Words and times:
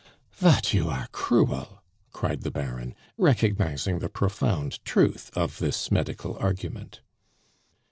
"Vat 0.33 0.73
you 0.73 0.89
are 0.89 1.07
cruel!" 1.11 1.83
cried 2.11 2.41
the 2.41 2.49
Baron, 2.49 2.95
recognizing 3.19 3.99
the 3.99 4.09
profound 4.09 4.83
truth 4.83 5.29
of 5.37 5.59
this 5.59 5.91
medical 5.91 6.35
argument. 6.39 7.01